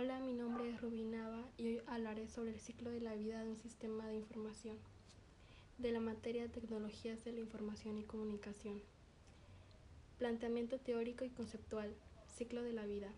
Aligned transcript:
Hola, 0.00 0.20
mi 0.20 0.32
nombre 0.32 0.70
es 0.70 0.80
Rubí 0.80 1.02
Nava 1.02 1.42
y 1.56 1.66
hoy 1.66 1.82
hablaré 1.88 2.28
sobre 2.28 2.52
el 2.52 2.60
ciclo 2.60 2.88
de 2.88 3.00
la 3.00 3.16
vida 3.16 3.42
de 3.42 3.50
un 3.50 3.56
sistema 3.56 4.06
de 4.06 4.14
información, 4.14 4.76
de 5.78 5.90
la 5.90 5.98
materia 5.98 6.42
de 6.42 6.48
tecnologías 6.48 7.24
de 7.24 7.32
la 7.32 7.40
información 7.40 7.98
y 7.98 8.04
comunicación. 8.04 8.80
Planteamiento 10.18 10.78
teórico 10.78 11.24
y 11.24 11.30
conceptual, 11.30 11.92
ciclo 12.36 12.62
de 12.62 12.74
la 12.74 12.86
vida. 12.86 13.08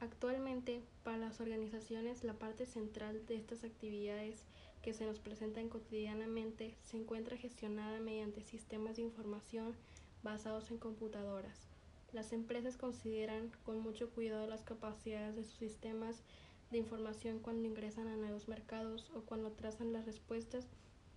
Actualmente, 0.00 0.80
para 1.04 1.18
las 1.18 1.38
organizaciones, 1.38 2.24
la 2.24 2.32
parte 2.32 2.64
central 2.64 3.26
de 3.26 3.36
estas 3.36 3.62
actividades 3.62 4.46
que 4.80 4.94
se 4.94 5.04
nos 5.04 5.18
presentan 5.18 5.68
cotidianamente 5.68 6.74
se 6.82 6.96
encuentra 6.96 7.36
gestionada 7.36 8.00
mediante 8.00 8.40
sistemas 8.40 8.96
de 8.96 9.02
información 9.02 9.74
basados 10.22 10.70
en 10.70 10.78
computadoras 10.78 11.75
las 12.12 12.32
empresas 12.32 12.76
consideran 12.76 13.50
con 13.64 13.80
mucho 13.80 14.10
cuidado 14.10 14.46
las 14.46 14.62
capacidades 14.62 15.36
de 15.36 15.44
sus 15.44 15.58
sistemas 15.58 16.22
de 16.70 16.78
información 16.78 17.38
cuando 17.38 17.68
ingresan 17.68 18.08
a 18.08 18.16
nuevos 18.16 18.48
mercados 18.48 19.10
o 19.14 19.20
cuando 19.20 19.52
trazan 19.52 19.92
las 19.92 20.06
respuestas 20.06 20.66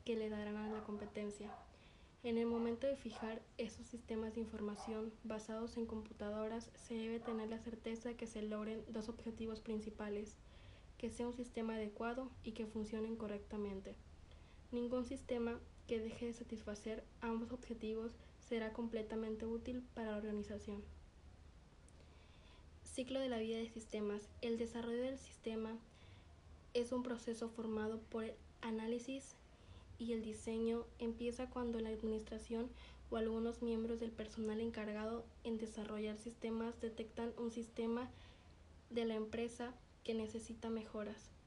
que 0.05 0.16
le 0.16 0.30
darán 0.30 0.57
a 0.57 0.71
la 0.71 0.83
competencia. 0.83 1.49
En 2.21 2.38
el 2.38 2.47
momento 2.47 2.85
de 2.85 2.97
fijar 2.97 3.41
esos 3.57 3.85
sistemas 3.85 4.35
de 4.35 4.41
información 4.41 5.13
basados 5.23 5.77
en 5.77 5.85
computadoras, 5.85 6.70
se 6.75 6.95
debe 6.95 7.19
tener 7.19 7.47
la 7.47 7.59
certeza 7.59 8.09
de 8.09 8.16
que 8.16 8.27
se 8.27 8.41
logren 8.41 8.83
dos 8.89 9.08
objetivos 9.08 9.61
principales, 9.61 10.35
que 10.97 11.09
sea 11.09 11.27
un 11.27 11.33
sistema 11.33 11.75
adecuado 11.75 12.30
y 12.44 12.52
que 12.52 12.66
funcionen 12.66 13.16
correctamente. 13.16 13.95
Ningún 14.71 15.05
sistema 15.05 15.59
que 15.89 15.99
deje 15.99 16.27
de 16.27 16.34
satisfacer 16.34 17.03
ambos 17.20 17.52
objetivos 17.52 18.11
será 18.47 18.73
completamente 18.73 19.47
útil 19.47 19.81
para 19.95 20.11
la 20.11 20.17
organización. 20.17 20.84
Ciclo 22.84 23.20
de 23.20 23.27
la 23.27 23.39
vida 23.39 23.57
de 23.57 23.67
sistemas. 23.70 24.21
El 24.41 24.59
desarrollo 24.59 25.02
del 25.02 25.17
sistema 25.17 25.75
es 26.75 26.91
un 26.91 27.02
proceso 27.02 27.50
formado 27.50 28.00
por 28.11 28.25
el 28.25 28.36
análisis 28.61 29.33
y 29.97 30.13
el 30.13 30.22
diseño. 30.22 30.86
Empieza 31.00 31.50
cuando 31.50 31.80
la 31.80 31.89
administración 31.89 32.69
o 33.09 33.17
algunos 33.17 33.63
miembros 33.63 34.00
del 34.00 34.11
personal 34.11 34.61
encargado 34.61 35.25
en 35.44 35.58
desarrollar 35.58 36.19
sistemas 36.19 36.80
detectan 36.81 37.33
un 37.39 37.50
sistema 37.50 38.11
de 38.91 39.06
la 39.06 39.16
empresa 39.16 39.73
que 40.03 40.13
necesita 40.13 40.69
mejoras. 40.69 41.38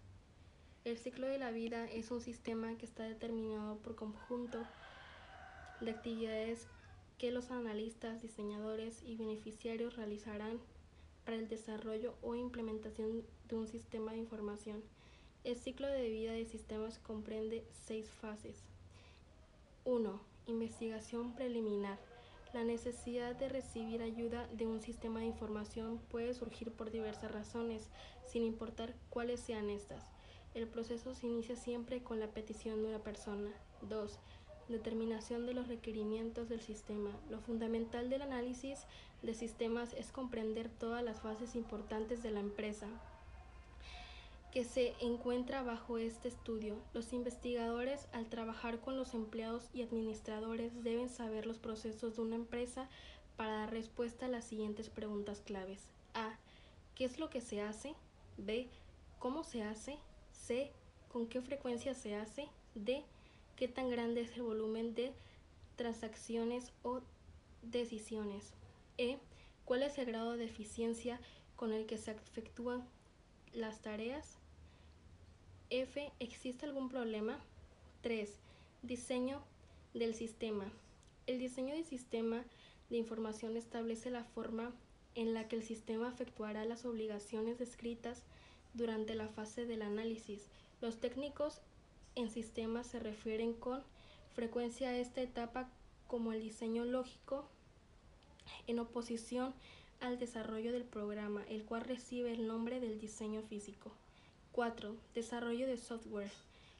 El 0.84 0.98
ciclo 0.98 1.28
de 1.28 1.38
la 1.38 1.52
vida 1.52 1.84
es 1.84 2.10
un 2.10 2.20
sistema 2.20 2.76
que 2.76 2.86
está 2.86 3.04
determinado 3.04 3.76
por 3.78 3.94
conjunto 3.94 4.58
de 5.80 5.92
actividades 5.92 6.66
que 7.18 7.30
los 7.30 7.52
analistas, 7.52 8.20
diseñadores 8.20 9.00
y 9.04 9.14
beneficiarios 9.14 9.94
realizarán 9.94 10.58
para 11.24 11.36
el 11.36 11.48
desarrollo 11.48 12.16
o 12.20 12.34
implementación 12.34 13.22
de 13.48 13.54
un 13.54 13.68
sistema 13.68 14.10
de 14.10 14.18
información. 14.18 14.82
El 15.44 15.56
ciclo 15.56 15.86
de 15.86 16.10
vida 16.10 16.32
de 16.32 16.46
sistemas 16.46 16.98
comprende 16.98 17.64
seis 17.86 18.10
fases. 18.10 18.64
1. 19.84 20.20
Investigación 20.48 21.32
preliminar. 21.36 22.00
La 22.52 22.64
necesidad 22.64 23.36
de 23.36 23.48
recibir 23.48 24.02
ayuda 24.02 24.48
de 24.48 24.66
un 24.66 24.82
sistema 24.82 25.20
de 25.20 25.26
información 25.26 26.00
puede 26.10 26.34
surgir 26.34 26.72
por 26.72 26.90
diversas 26.90 27.30
razones, 27.30 27.88
sin 28.26 28.42
importar 28.42 28.96
cuáles 29.10 29.38
sean 29.38 29.70
estas. 29.70 30.02
El 30.54 30.66
proceso 30.66 31.14
se 31.14 31.26
inicia 31.26 31.56
siempre 31.56 32.02
con 32.02 32.20
la 32.20 32.28
petición 32.28 32.82
de 32.82 32.88
una 32.88 32.98
persona. 32.98 33.50
2 33.88 34.18
determinación 34.68 35.46
de 35.46 35.54
los 35.54 35.68
requerimientos 35.68 36.48
del 36.48 36.60
sistema. 36.60 37.10
Lo 37.30 37.38
fundamental 37.40 38.10
del 38.10 38.22
análisis 38.22 38.80
de 39.22 39.34
sistemas 39.34 39.92
es 39.94 40.10
comprender 40.10 40.68
todas 40.68 41.04
las 41.04 41.20
fases 41.20 41.54
importantes 41.54 42.22
de 42.22 42.30
la 42.30 42.40
empresa 42.40 42.88
que 44.52 44.64
se 44.64 44.94
encuentra 45.00 45.62
bajo 45.62 45.96
este 45.96 46.28
estudio. 46.28 46.76
Los 46.92 47.14
investigadores, 47.14 48.06
al 48.12 48.26
trabajar 48.26 48.80
con 48.80 48.98
los 48.98 49.14
empleados 49.14 49.70
y 49.72 49.82
administradores, 49.82 50.84
deben 50.84 51.08
saber 51.08 51.46
los 51.46 51.58
procesos 51.58 52.16
de 52.16 52.22
una 52.22 52.36
empresa 52.36 52.88
para 53.36 53.52
dar 53.52 53.70
respuesta 53.70 54.26
a 54.26 54.28
las 54.28 54.44
siguientes 54.44 54.90
preguntas 54.90 55.40
claves. 55.40 55.88
A. 56.12 56.36
¿Qué 56.94 57.06
es 57.06 57.18
lo 57.18 57.30
que 57.30 57.40
se 57.40 57.62
hace? 57.62 57.94
B. 58.36 58.68
¿Cómo 59.18 59.42
se 59.42 59.62
hace? 59.62 59.96
C. 60.46 60.70
¿Con 61.08 61.26
qué 61.26 61.40
frecuencia 61.40 61.94
se 61.94 62.14
hace? 62.14 62.48
D 62.74 63.04
qué 63.62 63.68
tan 63.68 63.90
grande 63.90 64.22
es 64.22 64.34
el 64.34 64.42
volumen 64.42 64.94
de 64.94 65.12
transacciones 65.76 66.72
o 66.82 67.00
decisiones. 67.62 68.54
E. 68.98 69.18
¿Cuál 69.64 69.84
es 69.84 69.98
el 69.98 70.06
grado 70.06 70.36
de 70.36 70.46
eficiencia 70.46 71.20
con 71.54 71.72
el 71.72 71.86
que 71.86 71.96
se 71.96 72.10
efectúan 72.10 72.84
las 73.52 73.80
tareas? 73.80 74.38
F. 75.70 76.12
¿Existe 76.18 76.66
algún 76.66 76.88
problema? 76.88 77.38
3. 78.00 78.36
Diseño 78.82 79.42
del 79.94 80.14
sistema. 80.14 80.70
El 81.28 81.38
diseño 81.38 81.74
del 81.74 81.84
sistema 81.84 82.44
de 82.90 82.96
información 82.96 83.56
establece 83.56 84.10
la 84.10 84.24
forma 84.24 84.72
en 85.14 85.34
la 85.34 85.46
que 85.46 85.54
el 85.54 85.62
sistema 85.62 86.08
efectuará 86.08 86.64
las 86.64 86.84
obligaciones 86.84 87.60
descritas 87.60 88.24
durante 88.74 89.14
la 89.14 89.28
fase 89.28 89.66
del 89.66 89.82
análisis. 89.82 90.48
Los 90.80 90.98
técnicos 90.98 91.60
en 92.14 92.30
sistemas 92.30 92.86
se 92.86 92.98
refieren 92.98 93.52
con 93.54 93.82
frecuencia 94.34 94.90
a 94.90 94.96
esta 94.96 95.22
etapa 95.22 95.68
como 96.06 96.32
el 96.32 96.42
diseño 96.42 96.84
lógico 96.84 97.46
en 98.66 98.78
oposición 98.78 99.54
al 100.00 100.18
desarrollo 100.18 100.72
del 100.72 100.84
programa, 100.84 101.44
el 101.48 101.64
cual 101.64 101.82
recibe 101.82 102.32
el 102.32 102.46
nombre 102.46 102.80
del 102.80 102.98
diseño 102.98 103.42
físico. 103.42 103.92
4. 104.52 104.96
Desarrollo 105.14 105.66
de 105.66 105.78
software. 105.78 106.32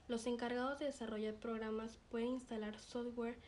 Los 0.08 0.26
encargados 0.26 0.78
de 0.78 0.86
desarrollar 0.86 1.34
programas 1.34 1.98
pueden 2.10 2.28
instalar 2.28 2.78
software 2.78 3.38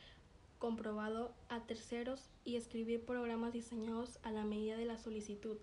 comprobado 0.59 1.35
a 1.49 1.61
terceros 1.61 2.31
y 2.45 2.57
escribir 2.57 3.05
programas 3.05 3.53
diseñados 3.53 4.19
a 4.23 4.31
la 4.31 4.45
medida 4.45 4.77
de 4.77 4.87
la 4.87 4.97
solicitud. 4.97 5.59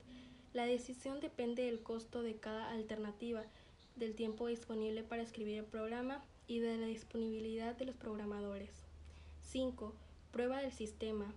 La 0.53 0.65
decisión 0.65 1.21
depende 1.21 1.63
del 1.63 1.81
costo 1.81 2.23
de 2.23 2.35
cada 2.35 2.69
alternativa 2.71 3.43
del 3.95 4.15
tiempo 4.15 4.47
disponible 4.47 5.01
para 5.01 5.21
escribir 5.21 5.59
el 5.59 5.65
programa 5.65 6.21
y 6.47 6.59
de 6.59 6.77
la 6.77 6.87
disponibilidad 6.87 7.75
de 7.77 7.85
los 7.85 7.95
programadores. 7.95 8.71
5. 9.43 9.93
Prueba 10.31 10.61
del 10.61 10.73
sistema. 10.73 11.33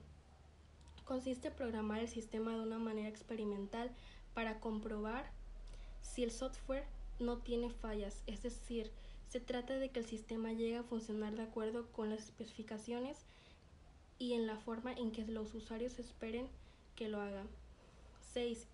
Consiste 1.05 1.49
en 1.49 1.55
programar 1.55 2.01
el 2.01 2.09
sistema 2.09 2.53
de 2.53 2.61
una 2.61 2.79
manera 2.79 3.09
experimental 3.09 3.91
para 4.35 4.59
comprobar 4.59 5.31
si 6.03 6.25
el 6.25 6.33
software 6.33 6.85
no 7.21 7.39
tiene 7.39 7.71
fallas, 7.71 8.23
es 8.27 8.43
decir, 8.43 8.91
se 9.29 9.41
trata 9.41 9.75
de 9.75 9.91
que 9.91 10.01
el 10.01 10.07
sistema 10.07 10.53
llegue 10.53 10.77
a 10.77 10.83
funcionar 10.83 11.35
de 11.37 11.43
acuerdo 11.43 11.87
con 11.93 12.11
las 12.11 12.25
especificaciones 12.25 13.19
y 14.19 14.33
en 14.33 14.47
la 14.47 14.57
forma 14.57 14.93
en 14.93 15.13
que 15.13 15.25
los 15.25 15.55
usuarios 15.55 15.99
esperen 15.99 16.49
que 16.97 17.09
lo 17.09 17.21
hagan. 17.21 17.49
6. 18.35 18.67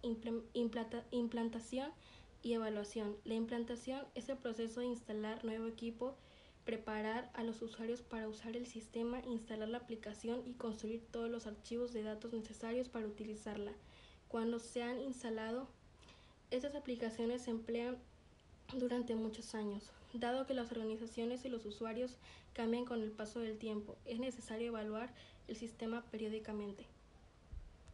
Implantación 1.12 1.90
y 2.42 2.54
evaluación. 2.54 3.14
La 3.24 3.34
implantación 3.34 4.06
es 4.14 4.30
el 4.30 4.38
proceso 4.38 4.80
de 4.80 4.86
instalar 4.86 5.44
nuevo 5.44 5.66
equipo, 5.66 6.16
preparar 6.64 7.30
a 7.34 7.42
los 7.42 7.60
usuarios 7.60 8.00
para 8.00 8.26
usar 8.26 8.56
el 8.56 8.66
sistema, 8.66 9.20
instalar 9.26 9.68
la 9.68 9.76
aplicación 9.76 10.42
y 10.46 10.54
construir 10.54 11.04
todos 11.12 11.30
los 11.30 11.46
archivos 11.46 11.92
de 11.92 12.02
datos 12.02 12.32
necesarios 12.32 12.88
para 12.88 13.06
utilizarla. 13.06 13.72
Cuando 14.28 14.58
se 14.60 14.82
han 14.82 14.98
instalado, 15.02 15.68
estas 16.50 16.74
aplicaciones 16.74 17.42
se 17.42 17.50
emplean 17.50 17.98
durante 18.78 19.14
muchos 19.14 19.54
años. 19.54 19.90
Dado 20.14 20.46
que 20.46 20.54
las 20.54 20.72
organizaciones 20.72 21.44
y 21.44 21.50
los 21.50 21.66
usuarios 21.66 22.16
cambian 22.54 22.86
con 22.86 23.02
el 23.02 23.10
paso 23.10 23.40
del 23.40 23.58
tiempo, 23.58 23.96
es 24.06 24.20
necesario 24.20 24.68
evaluar 24.68 25.12
el 25.48 25.56
sistema 25.56 26.02
periódicamente. 26.10 26.86